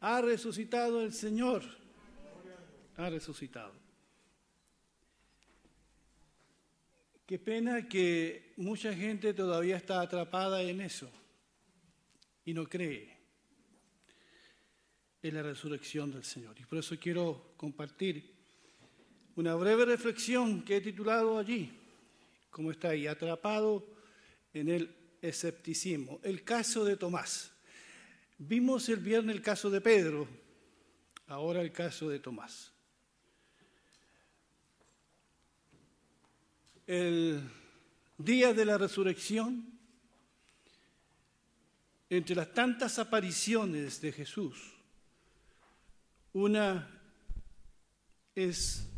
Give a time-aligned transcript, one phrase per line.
[0.00, 1.62] Ha resucitado el Señor.
[2.96, 3.87] Ha resucitado.
[7.28, 11.10] Qué pena que mucha gente todavía está atrapada en eso
[12.42, 13.18] y no cree
[15.20, 16.58] en la resurrección del Señor.
[16.58, 18.34] Y por eso quiero compartir
[19.36, 21.70] una breve reflexión que he titulado allí,
[22.48, 23.86] como está ahí, atrapado
[24.54, 26.20] en el escepticismo.
[26.22, 27.52] El caso de Tomás.
[28.38, 30.26] Vimos el viernes el caso de Pedro,
[31.26, 32.72] ahora el caso de Tomás.
[36.88, 37.42] El
[38.16, 39.78] día de la resurrección,
[42.08, 44.72] entre las tantas apariciones de Jesús,
[46.32, 46.88] una
[48.34, 48.88] es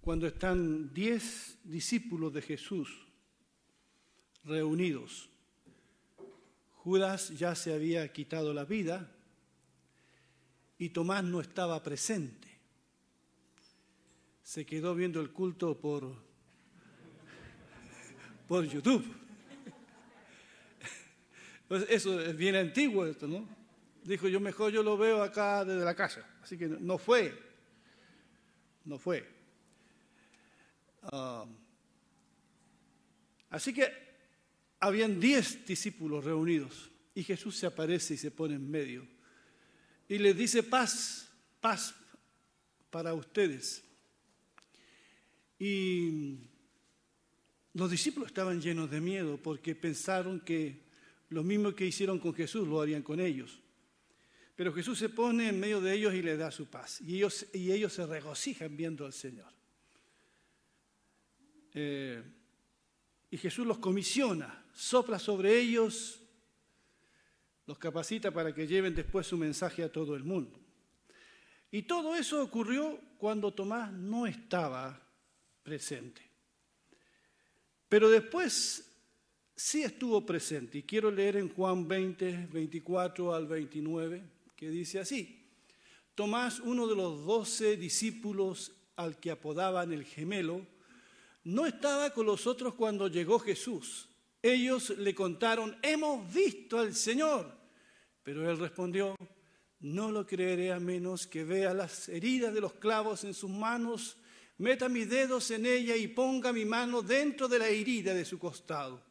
[0.00, 3.06] cuando están diez discípulos de Jesús
[4.44, 5.28] reunidos
[6.86, 9.12] Judas ya se había quitado la vida
[10.78, 12.55] y Tomás no estaba presente.
[14.46, 16.14] Se quedó viendo el culto por,
[18.46, 19.04] por YouTube.
[21.66, 23.44] Pues eso es bien antiguo esto, ¿no?
[24.04, 26.24] Dijo, yo mejor yo lo veo acá desde la casa.
[26.40, 27.36] Así que no fue.
[28.84, 29.28] No fue.
[31.02, 31.44] Ah,
[33.50, 33.92] así que
[34.78, 39.08] habían diez discípulos reunidos y Jesús se aparece y se pone en medio
[40.08, 41.96] y les dice paz, paz
[42.90, 43.82] para ustedes.
[45.58, 46.38] Y
[47.74, 50.86] los discípulos estaban llenos de miedo porque pensaron que
[51.28, 53.60] lo mismo que hicieron con Jesús lo harían con ellos.
[54.54, 57.00] Pero Jesús se pone en medio de ellos y les da su paz.
[57.02, 59.52] Y ellos, y ellos se regocijan viendo al Señor.
[61.74, 62.22] Eh,
[63.30, 66.22] y Jesús los comisiona, sopla sobre ellos,
[67.66, 70.58] los capacita para que lleven después su mensaje a todo el mundo.
[71.70, 75.05] Y todo eso ocurrió cuando Tomás no estaba
[75.66, 76.22] presente.
[77.88, 78.88] Pero después
[79.56, 80.78] sí estuvo presente.
[80.78, 84.22] Y quiero leer en Juan 20, 24 al 29,
[84.54, 85.44] que dice así.
[86.14, 90.64] Tomás, uno de los doce discípulos al que apodaban el gemelo,
[91.42, 94.08] no estaba con los otros cuando llegó Jesús.
[94.40, 97.52] Ellos le contaron, hemos visto al Señor.
[98.22, 99.16] Pero él respondió,
[99.80, 104.16] no lo creeré a menos que vea las heridas de los clavos en sus manos,
[104.58, 108.38] meta mis dedos en ella y ponga mi mano dentro de la herida de su
[108.38, 109.02] costado.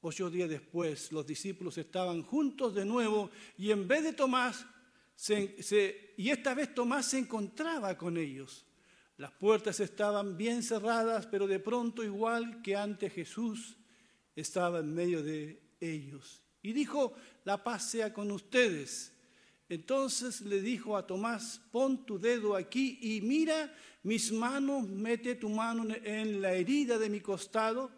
[0.00, 4.64] Ocho días después, los discípulos estaban juntos de nuevo y en vez de Tomás,
[6.16, 8.64] y esta vez Tomás se encontraba con ellos.
[9.16, 13.76] Las puertas estaban bien cerradas, pero de pronto, igual que ante Jesús,
[14.36, 16.40] estaba en medio de ellos.
[16.62, 17.14] Y dijo,
[17.44, 19.12] la paz sea con ustedes.
[19.68, 25.48] Entonces le dijo a Tomás, pon tu dedo aquí y mira mis manos, mete tu
[25.50, 27.90] mano en la herida de mi costado,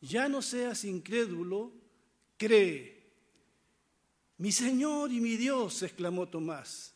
[0.00, 1.72] ya no seas incrédulo,
[2.36, 2.94] cree.
[4.38, 6.94] Mi Señor y mi Dios, exclamó Tomás.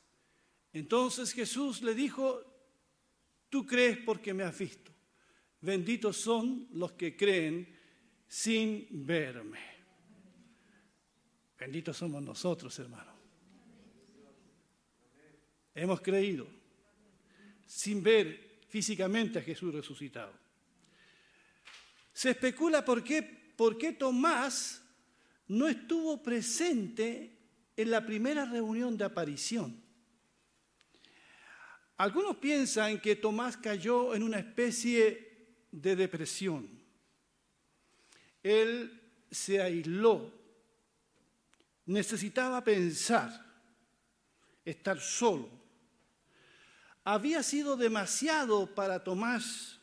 [0.73, 2.45] Entonces Jesús le dijo,
[3.51, 4.93] Tú crees porque me has visto.
[5.61, 7.77] Benditos son los que creen
[8.29, 9.59] sin verme.
[11.59, 13.20] Benditos somos nosotros, hermano.
[15.81, 16.47] Hemos creído
[17.67, 20.31] sin ver físicamente a Jesús resucitado.
[22.13, 24.83] Se especula por qué, por qué Tomás
[25.49, 27.35] no estuvo presente
[27.75, 29.83] en la primera reunión de aparición.
[31.97, 36.69] Algunos piensan que Tomás cayó en una especie de depresión.
[38.43, 40.31] Él se aisló,
[41.87, 43.31] necesitaba pensar,
[44.63, 45.59] estar solo.
[47.05, 49.79] Había sido demasiado para Tomás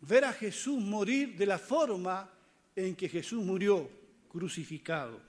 [0.00, 2.30] ver a Jesús morir de la forma
[2.74, 3.88] en que Jesús murió,
[4.28, 5.20] crucificado.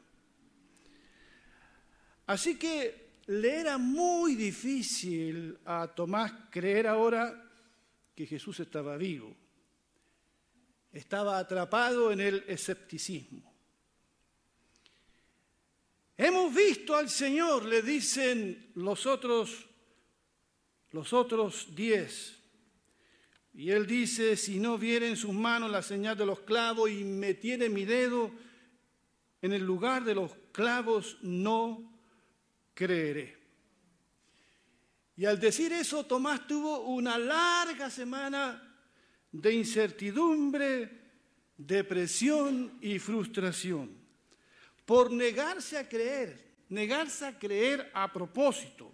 [2.26, 7.52] Así que le era muy difícil a Tomás creer ahora
[8.16, 9.36] que Jesús estaba vivo.
[10.92, 13.52] Estaba atrapado en el escepticismo.
[16.16, 19.66] Hemos visto al Señor, le dicen los otros,
[20.94, 22.40] los otros diez.
[23.54, 27.04] Y él dice, si no viere en sus manos la señal de los clavos y
[27.04, 28.32] metiere mi dedo
[29.42, 32.00] en el lugar de los clavos, no
[32.74, 33.38] creeré.
[35.18, 38.76] Y al decir eso, Tomás tuvo una larga semana
[39.32, 41.02] de incertidumbre,
[41.58, 44.04] depresión y frustración
[44.86, 48.92] por negarse a creer, negarse a creer a propósito.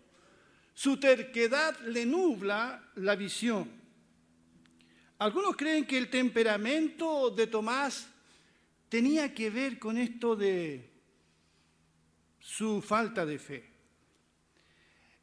[0.80, 3.70] Su terquedad le nubla la visión.
[5.18, 8.08] Algunos creen que el temperamento de Tomás
[8.88, 10.90] tenía que ver con esto de
[12.40, 13.70] su falta de fe.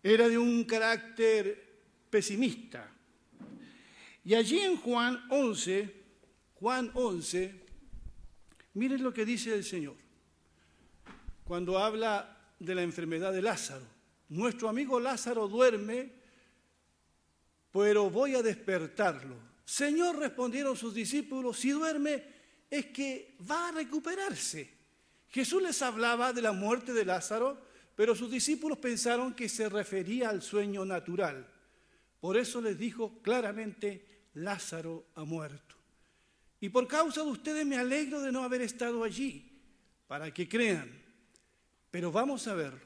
[0.03, 1.81] Era de un carácter
[2.11, 2.93] pesimista.
[4.27, 6.05] Y allí en Juan 11,
[6.57, 7.65] Juan 11,
[8.75, 9.97] miren lo que dice el Señor.
[11.45, 13.96] Cuando habla de la enfermedad de Lázaro.
[14.29, 16.13] Nuestro amigo Lázaro duerme,
[17.73, 19.37] pero voy a despertarlo.
[19.65, 22.23] Señor, respondieron sus discípulos, si duerme
[22.71, 24.75] es que va a recuperarse.
[25.29, 27.61] Jesús les hablaba de la muerte de Lázaro,
[27.95, 31.47] pero sus discípulos pensaron que se refería al sueño natural.
[32.21, 35.77] Por eso les dijo claramente, Lázaro ha muerto.
[36.61, 39.61] Y por causa de ustedes me alegro de no haber estado allí,
[40.07, 40.91] para que crean.
[41.91, 42.86] Pero vamos a verlo.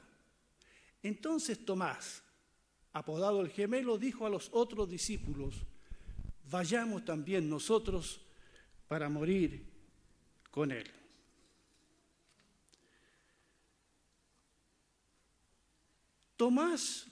[1.03, 2.23] Entonces Tomás,
[2.93, 5.55] apodado el gemelo, dijo a los otros discípulos,
[6.49, 8.21] vayamos también nosotros
[8.87, 9.65] para morir
[10.51, 10.91] con él.
[16.35, 17.07] Tomás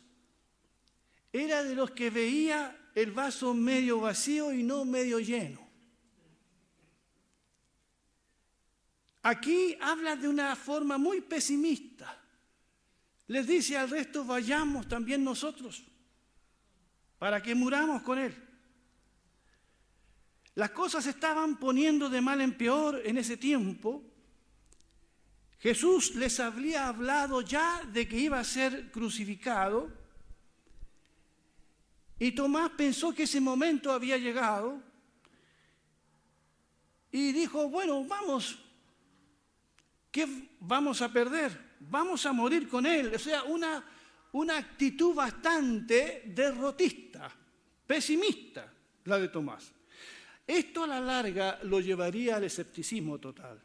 [1.32, 5.70] era de los que veía el vaso medio vacío y no medio lleno.
[9.22, 12.19] Aquí habla de una forma muy pesimista.
[13.30, 15.84] Les dice al resto, vayamos también nosotros,
[17.20, 18.34] para que muramos con Él.
[20.56, 24.04] Las cosas estaban poniendo de mal en peor en ese tiempo.
[25.60, 29.94] Jesús les había hablado ya de que iba a ser crucificado
[32.18, 34.82] y Tomás pensó que ese momento había llegado
[37.12, 38.58] y dijo, bueno, vamos,
[40.12, 41.69] ¿qué vamos a perder?
[41.80, 43.14] Vamos a morir con él.
[43.16, 43.84] O sea, una,
[44.34, 47.32] una actitud bastante derrotista,
[47.86, 48.72] pesimista,
[49.06, 49.72] la de Tomás.
[50.46, 53.62] Esto a la larga lo llevaría al escepticismo total.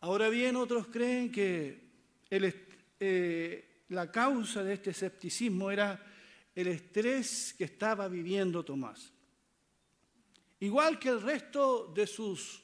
[0.00, 1.90] Ahora bien, otros creen que
[2.30, 6.04] eh, la causa de este escepticismo era
[6.54, 9.12] el estrés que estaba viviendo Tomás.
[10.60, 12.62] Igual que el resto de sus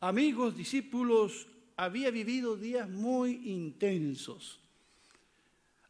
[0.00, 1.46] amigos, discípulos,
[1.76, 4.60] había vivido días muy intensos.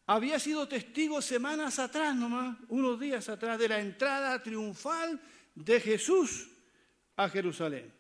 [0.06, 5.20] Había sido testigo semanas atrás nomás, unos días atrás, de la entrada triunfal
[5.54, 6.48] de Jesús
[7.16, 7.92] a Jerusalén.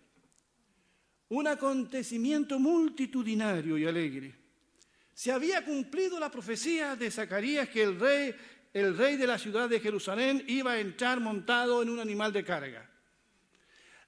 [1.28, 4.34] Un acontecimiento multitudinario y alegre.
[5.12, 8.34] Se había cumplido la profecía de Zacarías que el rey,
[8.72, 12.44] el rey de la ciudad de Jerusalén iba a entrar montado en un animal de
[12.44, 12.88] carga.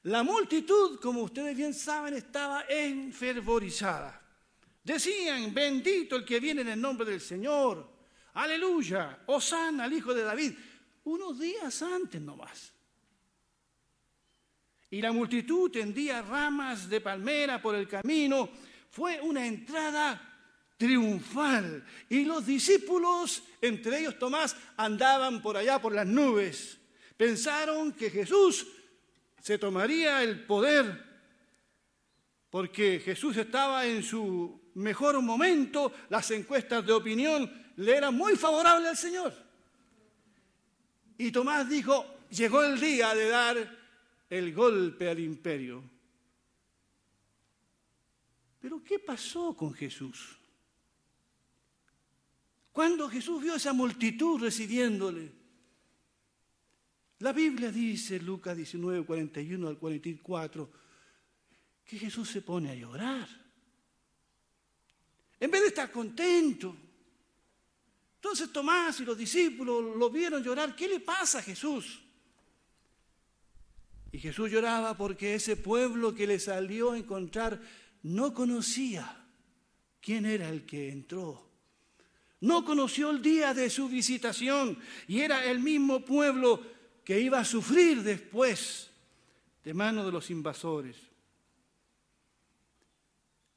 [0.05, 4.23] La multitud, como ustedes bien saben, estaba enfervorizada.
[4.85, 7.87] Decían, bendito el que viene en el nombre del Señor.
[8.35, 10.53] Aleluya, Osana al Hijo de David.
[11.05, 12.73] Unos días antes nomás.
[14.91, 18.49] Y la multitud tendía ramas de palmera por el camino.
[18.91, 20.29] Fue una entrada
[20.79, 21.85] triunfal.
[22.09, 26.79] Y los discípulos, entre ellos Tomás, andaban por allá por las nubes.
[27.17, 28.67] Pensaron que Jesús
[29.41, 31.09] se tomaría el poder
[32.51, 38.89] porque Jesús estaba en su mejor momento, las encuestas de opinión le eran muy favorables
[38.89, 39.35] al Señor.
[41.19, 43.79] Y Tomás dijo, llegó el día de dar
[44.31, 45.83] el golpe al imperio.
[48.61, 50.37] Pero ¿qué pasó con Jesús?
[52.73, 55.33] Cuando Jesús vio esa multitud recibiéndole,
[57.21, 60.71] la Biblia dice, Lucas 19, 41 al 44,
[61.85, 63.29] que Jesús se pone a llorar.
[65.41, 66.77] En vez de estar contento.
[68.17, 70.77] Entonces Tomás y los discípulos lo vieron llorar.
[70.77, 72.01] ¿Qué le pasa a Jesús?
[74.11, 77.61] Y Jesús lloraba porque ese pueblo que le salió a encontrar
[78.03, 79.27] no conocía
[80.01, 81.49] quién era el que entró.
[82.41, 86.78] No conoció el día de su visitación y era el mismo pueblo
[87.09, 88.91] que iba a sufrir después
[89.65, 90.95] de mano de los invasores.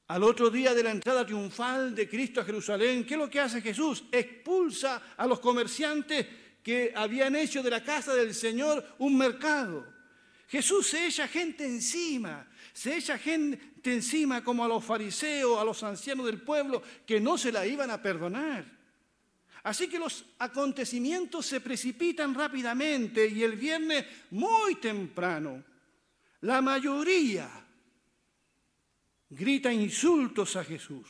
[0.08, 3.42] Al otro día de la entrada triunfal de Cristo a Jerusalén, ¿qué es lo que
[3.42, 4.06] hace Jesús?
[4.10, 6.26] Expulsa a los comerciantes
[6.64, 9.86] que habían hecho de la casa del Señor un mercado.
[10.48, 15.84] Jesús se echa gente encima, se echa gente encima como a los fariseos, a los
[15.84, 18.81] ancianos del pueblo, que no se la iban a perdonar.
[19.64, 25.64] Así que los acontecimientos se precipitan rápidamente y el viernes muy temprano,
[26.42, 27.50] la mayoría
[29.30, 31.08] grita insultos a Jesús.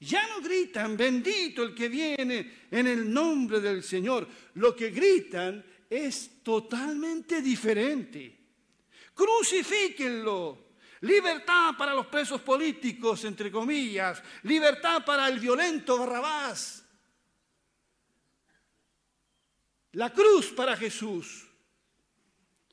[0.00, 4.26] Ya no gritan, bendito el que viene en el nombre del Señor.
[4.54, 8.38] Lo que gritan es totalmente diferente.
[9.14, 10.72] Crucifíquenlo.
[11.02, 14.22] Libertad para los presos políticos, entre comillas.
[14.42, 16.81] Libertad para el violento Barrabás.
[19.92, 21.46] La cruz para Jesús.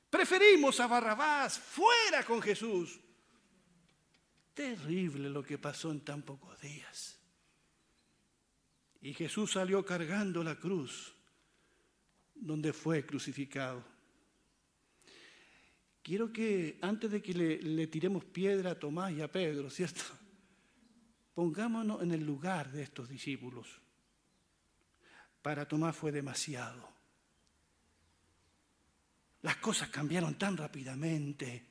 [0.09, 2.99] Preferimos a Barrabás fuera con Jesús.
[4.53, 7.19] Terrible lo que pasó en tan pocos días.
[9.01, 11.13] Y Jesús salió cargando la cruz
[12.35, 13.83] donde fue crucificado.
[16.01, 20.01] Quiero que antes de que le, tiremos piedra a Tomás y a Pedro, ¿cierto?
[21.33, 23.67] Pongámonos en el lugar de estos discípulos.
[25.41, 26.98] Para Tomás fue demasiado.
[29.41, 31.65] Las cosas cambiaron tan rápidamente.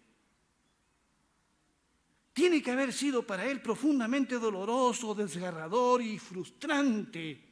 [2.33, 7.45] Tiene que haber sido para él profundamente doloroso, desgarrador y frustrante.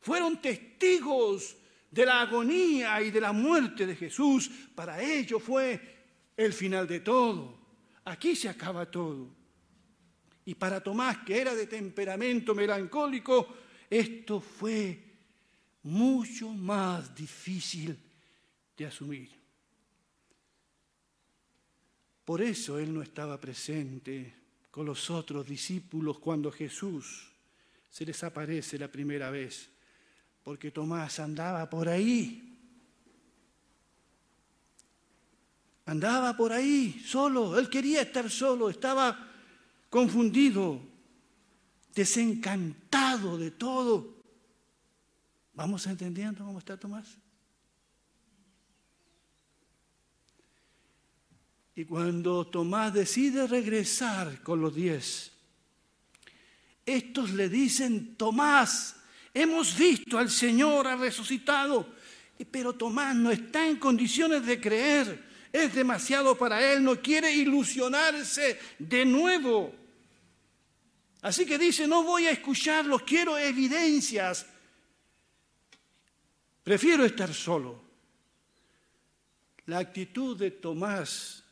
[0.00, 1.56] Fueron testigos
[1.90, 4.50] de la agonía y de la muerte de Jesús.
[4.74, 5.78] Para ellos fue
[6.36, 7.58] el final de todo.
[8.06, 9.28] Aquí se acaba todo.
[10.46, 13.46] Y para Tomás, que era de temperamento melancólico,
[13.88, 15.04] esto fue
[15.82, 17.98] mucho más difícil
[18.76, 19.43] de asumir.
[22.24, 24.34] Por eso él no estaba presente
[24.70, 27.30] con los otros discípulos cuando Jesús
[27.90, 29.70] se les aparece la primera vez,
[30.42, 32.50] porque Tomás andaba por ahí.
[35.86, 39.30] Andaba por ahí solo, él quería estar solo, estaba
[39.90, 40.80] confundido,
[41.94, 44.14] desencantado de todo.
[45.52, 47.18] ¿Vamos entendiendo cómo está Tomás?
[51.76, 55.32] Y cuando Tomás decide regresar con los diez,
[56.86, 58.96] estos le dicen, Tomás,
[59.32, 61.94] hemos visto al Señor, ha resucitado.
[62.50, 68.58] Pero Tomás no está en condiciones de creer, es demasiado para él, no quiere ilusionarse
[68.78, 69.74] de nuevo.
[71.22, 74.46] Así que dice, no voy a escucharlos, quiero evidencias.
[76.62, 77.82] Prefiero estar solo.
[79.66, 81.43] La actitud de Tomás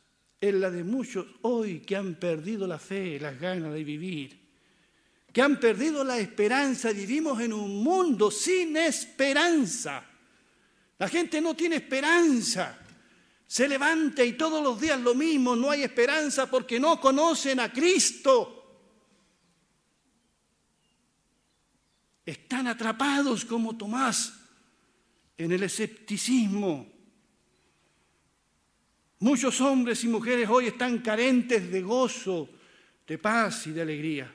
[0.47, 4.37] es la de muchos hoy que han perdido la fe, las ganas de vivir,
[5.31, 6.91] que han perdido la esperanza.
[6.91, 10.03] Vivimos en un mundo sin esperanza.
[10.99, 12.77] La gente no tiene esperanza.
[13.47, 17.71] Se levanta y todos los días lo mismo, no hay esperanza porque no conocen a
[17.71, 18.81] Cristo.
[22.25, 24.33] Están atrapados como Tomás
[25.37, 26.92] en el escepticismo
[29.23, 32.49] Muchos hombres y mujeres hoy están carentes de gozo,
[33.07, 34.29] de paz y de alegría.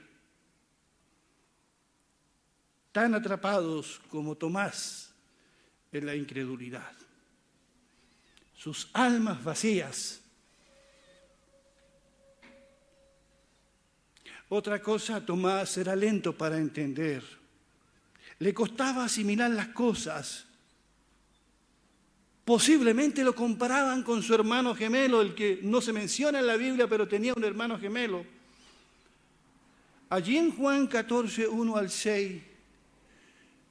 [2.91, 5.13] Tan atrapados como Tomás
[5.93, 6.91] en la incredulidad.
[8.57, 10.23] Sus almas vacías.
[14.49, 17.23] Otra cosa, Tomás era lento para entender.
[18.39, 20.48] Le costaba asimilar las cosas
[22.49, 26.89] Posiblemente lo comparaban con su hermano gemelo, el que no se menciona en la Biblia,
[26.89, 28.25] pero tenía un hermano gemelo.
[30.09, 32.43] Allí en Juan 14, 1 al 6,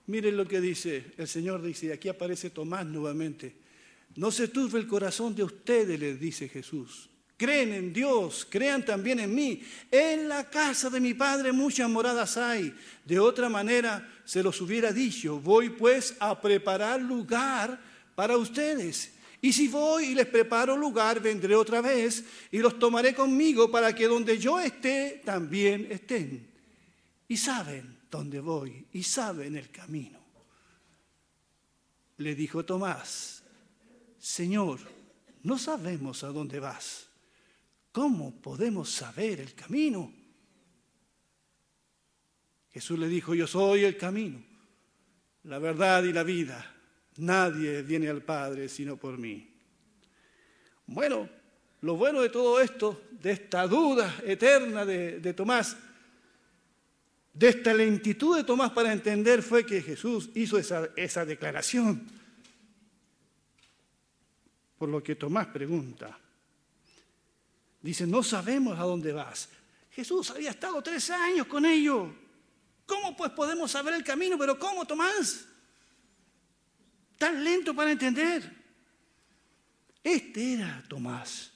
[0.05, 3.55] miren lo que dice, el Señor dice, y aquí aparece Tomás nuevamente,
[4.15, 7.09] no se turbe el corazón de ustedes, les dice Jesús.
[7.35, 9.63] Creen en Dios, crean también en mí.
[9.89, 12.75] En la casa de mi Padre muchas moradas hay.
[13.03, 17.86] De otra manera se los hubiera dicho, voy pues a preparar lugar
[18.17, 19.13] para ustedes.
[19.39, 23.93] Y si voy y les preparo lugar, vendré otra vez y los tomaré conmigo para
[23.93, 26.49] que donde yo esté, también estén.
[27.27, 30.17] Y saben dónde voy y saben el camino.
[32.17, 33.43] Le dijo Tomás,
[34.17, 34.79] Señor,
[35.43, 37.09] no sabemos a dónde vas.
[37.91, 40.11] ¿Cómo podemos saber el camino?
[42.71, 44.43] Jesús le dijo, yo soy el camino,
[45.43, 46.76] la verdad y la vida.
[47.17, 49.47] Nadie viene al Padre sino por mí.
[50.85, 51.29] Bueno,
[51.81, 55.75] lo bueno de todo esto, de esta duda eterna de, Tomás,
[57.33, 62.07] de esta lentitud de Tomás para entender fue que Jesús hizo esa, esa declaración.
[64.77, 66.19] por lo que Tomás pregunta.
[67.81, 69.49] Dice, no sabemos a dónde vas.
[69.91, 72.09] Jesús había estado tres años con ellos.
[72.85, 74.37] ¿Cómo pues podemos saber el camino?
[74.37, 75.46] Pero ¿cómo, Tomás?
[77.17, 78.55] Tan lento para entender.
[80.03, 81.51] Este era Tomás,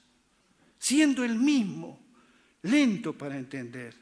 [0.78, 2.00] siendo el mismo,
[2.64, 3.96] lento para entender.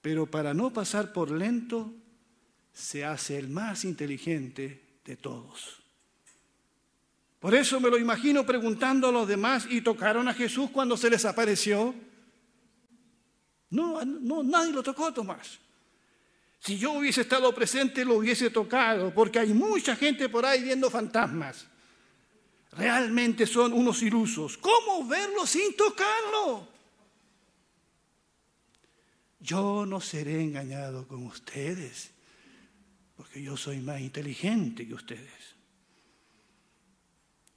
[0.00, 1.92] Pero para no pasar por lento,
[2.72, 5.82] se hace el más inteligente de todos.
[7.40, 11.10] Por eso me lo imagino preguntando a los demás y tocaron a Jesús cuando se
[11.10, 11.94] les apareció.
[13.68, 15.58] No, no, nadie lo tocó, Tomás.
[16.64, 20.90] Si yo hubiese estado presente, lo hubiese tocado, porque hay mucha gente por ahí viendo
[20.90, 21.66] fantasmas.
[22.72, 24.56] Realmente son unos ilusos.
[24.56, 26.66] ¿Cómo verlo sin tocarlo?
[29.40, 32.10] Yo no seré engañado con ustedes
[33.14, 35.54] porque yo soy más inteligente que ustedes.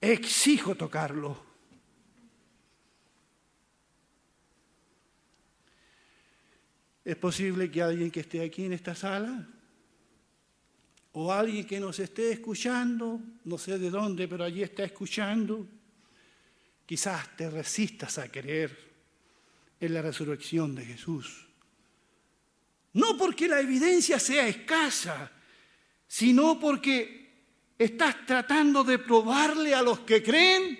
[0.02, 1.47] Exijo tocarlo.
[7.08, 9.48] ¿Es posible que alguien que esté aquí en esta sala
[11.14, 15.66] o alguien que nos esté escuchando, no sé de dónde, pero allí está escuchando,
[16.86, 18.78] quizás te resistas a creer
[19.80, 21.48] en la resurrección de Jesús?
[22.92, 25.32] No porque la evidencia sea escasa,
[26.10, 27.46] sino porque
[27.80, 30.78] estás tratando de probarle a los que creen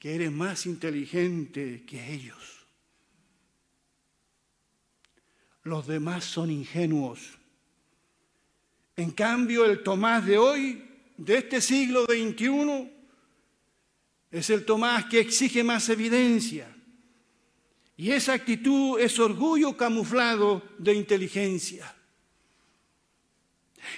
[0.00, 2.61] que eres más inteligente que ellos.
[5.64, 7.38] Los demás son ingenuos.
[8.96, 10.84] En cambio, el Tomás de hoy,
[11.16, 12.92] de este siglo XXI,
[14.30, 16.74] es el Tomás que exige más evidencia.
[17.96, 21.94] Y esa actitud es orgullo camuflado de inteligencia.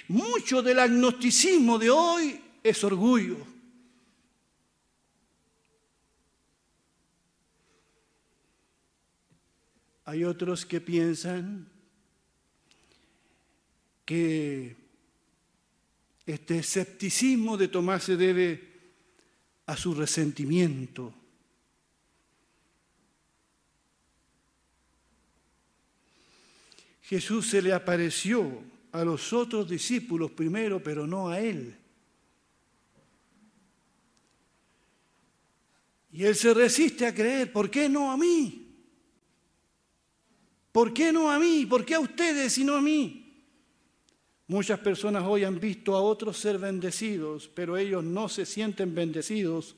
[0.07, 3.54] Mucho del agnosticismo de hoy es orgullo.
[10.05, 11.67] Hay otros que piensan
[14.05, 14.75] que
[16.25, 18.73] este escepticismo de Tomás se debe
[19.65, 21.13] a su resentimiento.
[27.01, 31.75] Jesús se le apareció a los otros discípulos primero, pero no a él.
[36.11, 38.64] Y él se resiste a creer, ¿por qué no a mí?
[40.75, 41.65] ¿Por qué no a mí?
[41.65, 43.33] ¿Por qué a ustedes y no a mí?
[44.47, 49.77] Muchas personas hoy han visto a otros ser bendecidos, pero ellos no se sienten bendecidos.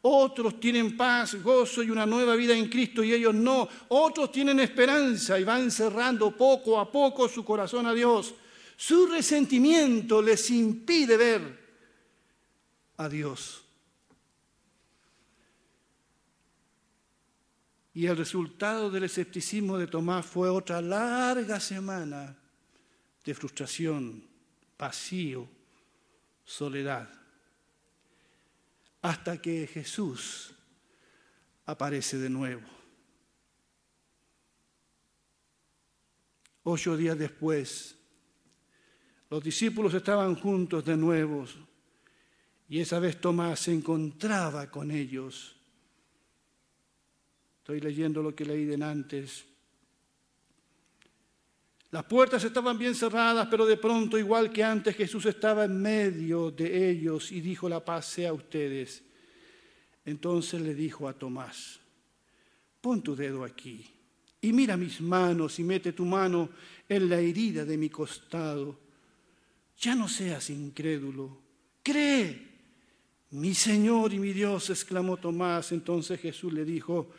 [0.00, 3.68] Otros tienen paz, gozo y una nueva vida en Cristo y ellos no.
[3.88, 8.32] Otros tienen esperanza y van cerrando poco a poco su corazón a Dios.
[8.78, 11.60] Su resentimiento les impide ver
[12.96, 13.62] a Dios.
[17.92, 22.36] Y el resultado del escepticismo de Tomás fue otra larga semana
[23.24, 24.24] de frustración,
[24.78, 25.48] vacío,
[26.44, 27.08] soledad,
[29.02, 30.54] hasta que Jesús
[31.66, 32.62] aparece de nuevo.
[36.62, 37.96] Ocho días después,
[39.30, 41.46] los discípulos estaban juntos de nuevo
[42.68, 45.59] y esa vez Tomás se encontraba con ellos.
[47.60, 49.44] Estoy leyendo lo que leí de antes.
[51.90, 56.50] Las puertas estaban bien cerradas, pero de pronto, igual que antes, Jesús estaba en medio
[56.50, 59.02] de ellos y dijo, la paz sea a ustedes.
[60.04, 61.80] Entonces le dijo a Tomás,
[62.80, 63.84] pon tu dedo aquí
[64.40, 66.48] y mira mis manos y mete tu mano
[66.88, 68.90] en la herida de mi costado
[69.80, 71.38] ya no seas incrédulo,
[71.82, 72.50] cree.
[73.30, 75.72] Mi Señor y mi Dios, exclamó Tomás.
[75.72, 77.10] Entonces Jesús le dijo,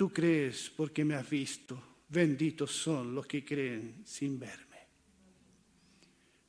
[0.00, 1.98] tú crees porque me has visto.
[2.08, 4.78] Benditos son los que creen sin verme.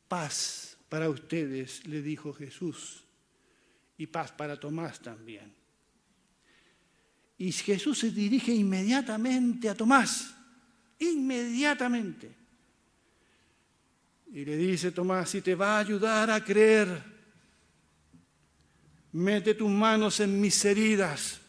[0.07, 3.03] Paz para ustedes, le dijo Jesús,
[3.97, 5.53] y paz para Tomás también.
[7.39, 10.33] Y Jesús se dirige inmediatamente a Tomás,
[10.99, 12.33] inmediatamente.
[14.31, 17.03] Y le dice Tomás, si te va a ayudar a creer,
[19.11, 21.40] mete tus manos en mis heridas.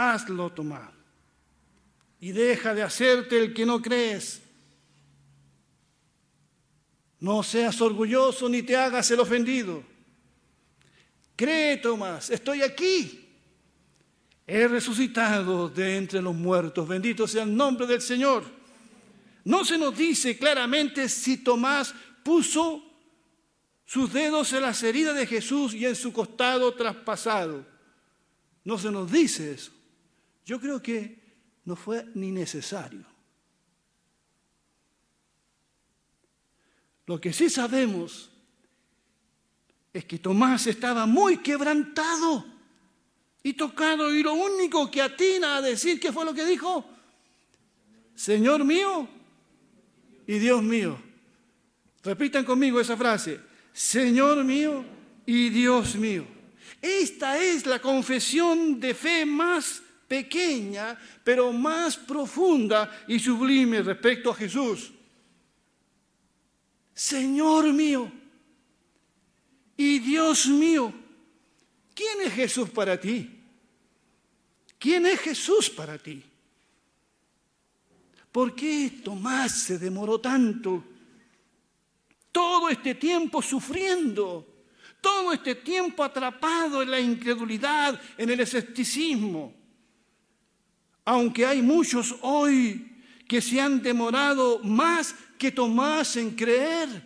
[0.00, 0.90] Hazlo, Tomás.
[2.20, 4.40] Y deja de hacerte el que no crees.
[7.18, 9.82] No seas orgulloso ni te hagas el ofendido.
[11.36, 13.28] Cree, Tomás, estoy aquí.
[14.46, 16.88] He resucitado de entre los muertos.
[16.88, 18.44] Bendito sea el nombre del Señor.
[19.44, 22.82] No se nos dice claramente si Tomás puso
[23.84, 27.66] sus dedos en las heridas de Jesús y en su costado traspasado.
[28.64, 29.72] No se nos dice eso.
[30.50, 31.16] Yo creo que
[31.64, 33.04] no fue ni necesario.
[37.06, 38.28] Lo que sí sabemos
[39.92, 42.44] es que Tomás estaba muy quebrantado
[43.44, 46.84] y tocado y lo único que atina a decir que fue lo que dijo,
[48.16, 49.08] Señor mío
[50.26, 51.00] y Dios mío.
[52.02, 53.38] Repitan conmigo esa frase,
[53.72, 54.84] Señor mío
[55.26, 56.26] y Dios mío.
[56.82, 64.34] Esta es la confesión de fe más pequeña, pero más profunda y sublime respecto a
[64.34, 64.90] Jesús.
[66.92, 68.10] Señor mío
[69.76, 70.92] y Dios mío.
[71.94, 73.38] ¿Quién es Jesús para ti?
[74.80, 76.24] ¿Quién es Jesús para ti?
[78.32, 80.82] ¿Por qué Tomás se demoró tanto?
[82.32, 84.64] Todo este tiempo sufriendo,
[85.00, 89.59] todo este tiempo atrapado en la incredulidad, en el escepticismo.
[91.10, 92.88] Aunque hay muchos hoy
[93.26, 97.02] que se han demorado más que Tomás en creer.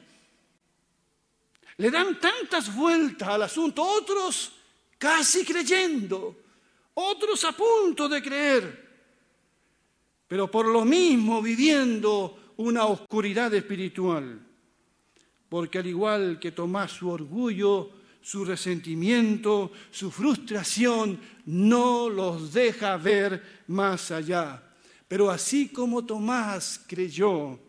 [1.79, 4.53] Le dan tantas vueltas al asunto, otros
[4.99, 6.37] casi creyendo,
[6.93, 8.91] otros a punto de creer,
[10.29, 14.39] pero por lo mismo viviendo una oscuridad espiritual,
[15.49, 17.91] porque al igual que Tomás su orgullo,
[18.25, 24.63] su resentimiento, su frustración, no los deja ver más allá.
[25.07, 27.61] Pero así como Tomás creyó,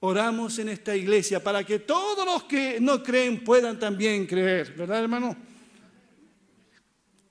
[0.00, 5.04] oramos en esta iglesia para que todos los que no creen puedan también creer, ¿verdad
[5.04, 5.34] hermano?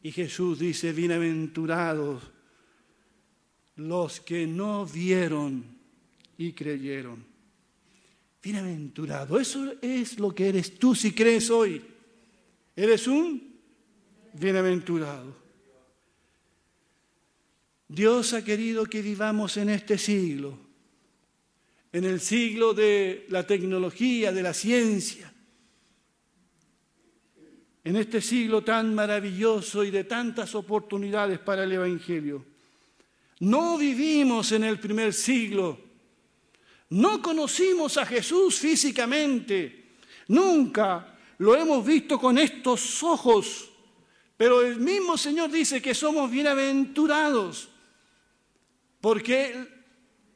[0.02, 2.24] Y Jesús dice, bienaventurados
[3.76, 5.64] los que no vieron
[6.40, 7.24] y creyeron.
[8.42, 11.97] Bienaventurado, eso es lo que eres tú si crees hoy.
[12.78, 13.60] Eres un
[14.32, 15.36] bienaventurado.
[17.90, 20.68] Dios ha querido que vivamos en este siglo
[21.98, 25.34] en el siglo de la tecnología, de la ciencia,
[27.84, 32.46] en este siglo tan maravilloso y de tantas oportunidades para el Evangelio.
[33.40, 35.80] No vivimos en el primer siglo,
[36.90, 39.96] no conocimos a Jesús físicamente,
[40.28, 43.70] nunca lo hemos visto con estos ojos,
[44.36, 47.70] pero el mismo Señor dice que somos bienaventurados,
[49.02, 49.68] porque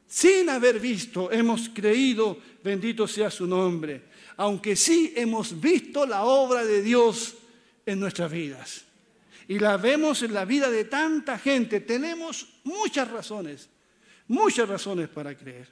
[0.06, 6.64] sin haber visto, hemos creído, bendito sea su nombre, aunque sí hemos visto la obra
[6.64, 7.34] de Dios
[7.86, 8.84] en nuestras vidas.
[9.48, 11.80] Y la vemos en la vida de tanta gente.
[11.80, 13.68] Tenemos muchas razones,
[14.28, 15.68] muchas razones para creer.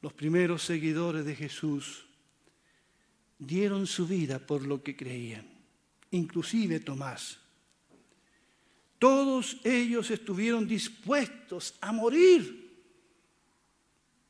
[0.00, 2.07] Los primeros seguidores de Jesús
[3.38, 5.46] dieron su vida por lo que creían,
[6.10, 7.38] inclusive Tomás.
[8.98, 12.68] Todos ellos estuvieron dispuestos a morir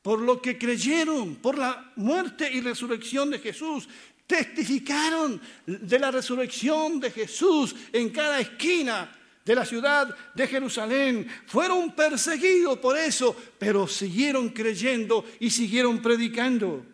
[0.01, 3.87] por lo que creyeron, por la muerte y resurrección de Jesús.
[4.25, 9.11] Testificaron de la resurrección de Jesús en cada esquina
[9.43, 11.27] de la ciudad de Jerusalén.
[11.47, 16.85] Fueron perseguidos por eso, pero siguieron creyendo y siguieron predicando.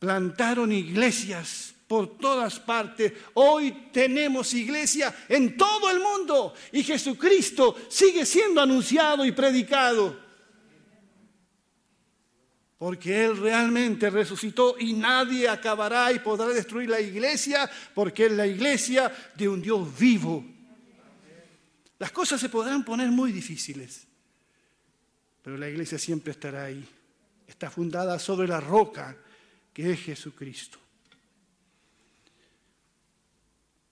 [0.00, 3.12] Plantaron iglesias por todas partes.
[3.34, 10.18] Hoy tenemos iglesia en todo el mundo y Jesucristo sigue siendo anunciado y predicado.
[12.78, 18.46] Porque Él realmente resucitó y nadie acabará y podrá destruir la iglesia porque es la
[18.46, 20.42] iglesia de un Dios vivo.
[21.98, 24.06] Las cosas se podrán poner muy difíciles,
[25.42, 26.88] pero la iglesia siempre estará ahí.
[27.46, 29.14] Está fundada sobre la roca
[29.72, 30.78] que es Jesucristo.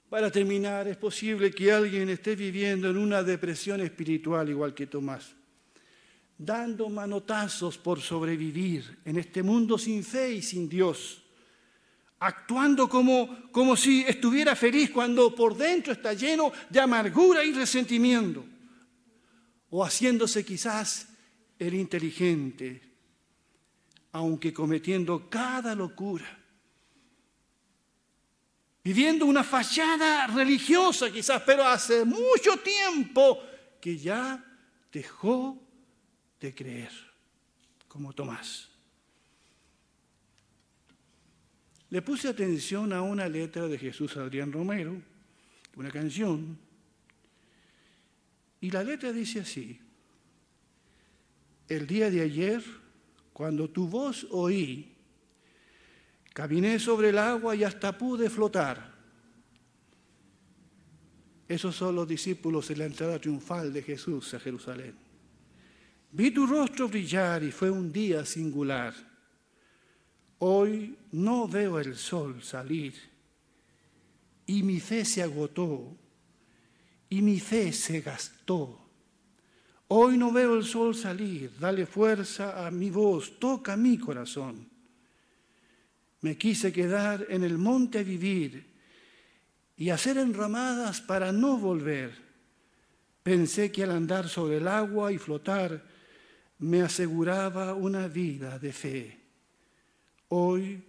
[0.09, 5.35] Para terminar, es posible que alguien esté viviendo en una depresión espiritual igual que Tomás,
[6.39, 11.23] dando manotazos por sobrevivir en este mundo sin fe y sin Dios,
[12.21, 18.47] actuando como, como si estuviera feliz cuando por dentro está lleno de amargura y resentimiento,
[19.71, 21.09] o haciéndose quizás
[21.59, 22.88] el inteligente,
[24.13, 26.39] aunque cometiendo cada locura
[28.89, 33.39] viviendo una fachada religiosa quizás, pero hace mucho tiempo
[33.79, 34.43] que ya
[34.91, 35.63] dejó
[36.41, 36.91] de creer,
[37.87, 38.71] como Tomás.
[41.91, 45.03] Le puse atención a una letra de Jesús Adrián Romero,
[45.77, 46.59] una canción,
[48.59, 49.79] y la letra dice así,
[51.69, 52.65] el día de ayer,
[53.39, 54.97] cuando tu voz oí,
[56.35, 58.95] Caminé sobre el agua y hasta pude flotar.
[61.49, 64.95] Esos son los discípulos en la entrada triunfal de Jesús a Jerusalén.
[66.11, 68.95] Vi tu rostro brillar y fue un día singular.
[70.39, 72.95] Hoy no veo el sol salir
[74.47, 75.97] y mi fe se agotó
[77.09, 78.88] y mi fe se gastó.
[79.89, 84.69] Hoy no veo el sol salir, dale fuerza a mi voz, toca mi corazón.
[86.21, 88.67] Me quise quedar en el monte a vivir
[89.79, 92.13] y hacer enramadas para no volver.
[93.23, 95.83] Pensé que al andar sobre el agua y flotar
[96.59, 99.21] me aseguraba una vida de fe.
[100.29, 100.85] Hoy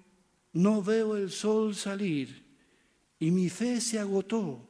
[0.54, 2.44] no veo el sol salir
[3.18, 4.68] y mi fe se agotó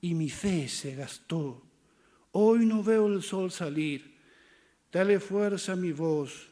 [0.00, 1.63] y mi fe se gastó.
[2.36, 4.18] Hoy no veo el sol salir.
[4.90, 6.50] Dale fuerza a mi voz.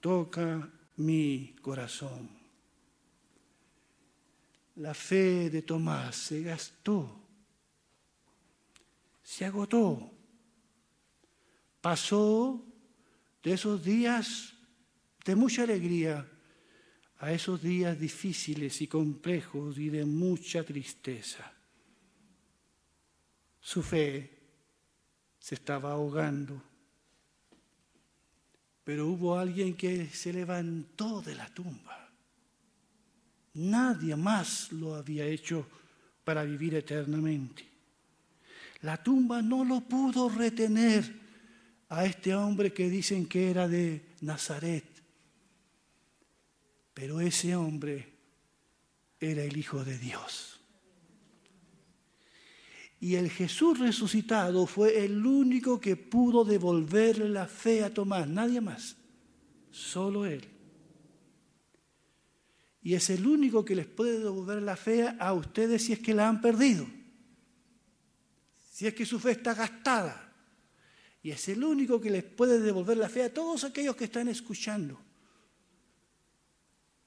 [0.00, 2.30] Toca mi corazón.
[4.76, 7.20] La fe de Tomás se gastó.
[9.24, 10.08] Se agotó.
[11.80, 12.64] Pasó
[13.42, 14.54] de esos días
[15.24, 16.28] de mucha alegría
[17.18, 21.52] a esos días difíciles y complejos y de mucha tristeza.
[23.60, 24.31] Su fe
[25.42, 26.62] se estaba ahogando.
[28.84, 32.08] Pero hubo alguien que se levantó de la tumba.
[33.54, 35.66] Nadie más lo había hecho
[36.22, 37.68] para vivir eternamente.
[38.82, 41.12] La tumba no lo pudo retener
[41.88, 44.84] a este hombre que dicen que era de Nazaret.
[46.94, 48.12] Pero ese hombre
[49.18, 50.60] era el Hijo de Dios.
[53.02, 58.60] Y el Jesús resucitado fue el único que pudo devolverle la fe a Tomás, nadie
[58.60, 58.94] más,
[59.72, 60.48] solo Él.
[62.80, 66.14] Y es el único que les puede devolver la fe a ustedes si es que
[66.14, 66.86] la han perdido,
[68.70, 70.32] si es que su fe está gastada.
[71.24, 74.28] Y es el único que les puede devolver la fe a todos aquellos que están
[74.28, 74.96] escuchando.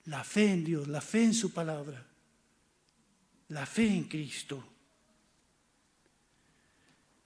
[0.03, 2.05] La fe en Dios, la fe en su palabra,
[3.47, 4.74] la fe en Cristo.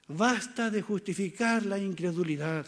[0.10, 2.66] Basta de justificar la incredulidad.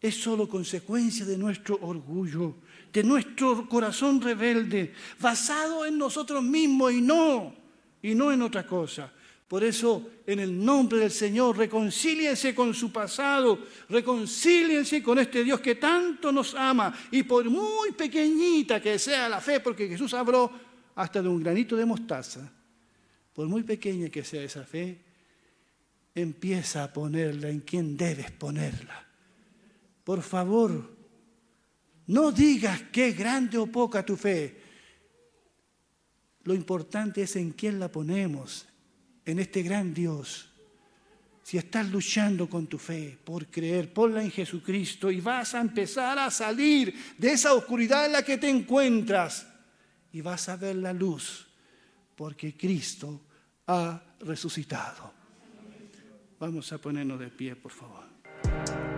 [0.00, 2.56] Es solo consecuencia de nuestro orgullo,
[2.90, 7.54] de nuestro corazón rebelde, basado en nosotros mismos y no,
[8.00, 9.12] y no en otra cosa.
[9.46, 13.58] Por eso, en el nombre del Señor, reconcíliense con su pasado,
[13.90, 16.96] reconcíliense con este Dios que tanto nos ama.
[17.10, 20.50] Y por muy pequeñita que sea la fe, porque Jesús habló
[20.94, 22.50] hasta de un granito de mostaza,
[23.34, 25.09] por muy pequeña que sea esa fe,
[26.14, 29.06] empieza a ponerla en quien debes ponerla.
[30.04, 30.96] Por favor,
[32.06, 34.60] no digas es grande o poca tu fe.
[36.42, 38.66] Lo importante es en quién la ponemos,
[39.24, 40.48] en este gran Dios.
[41.42, 46.18] Si estás luchando con tu fe por creer, ponla en Jesucristo y vas a empezar
[46.18, 49.46] a salir de esa oscuridad en la que te encuentras
[50.12, 51.46] y vas a ver la luz,
[52.16, 53.20] porque Cristo
[53.66, 55.19] ha resucitado.
[56.40, 58.89] Vamos a ponernos de pie, por favor.